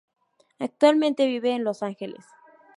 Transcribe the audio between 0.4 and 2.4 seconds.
Actualmente vive en Los Angeles.